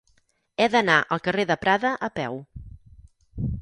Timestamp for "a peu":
2.09-2.43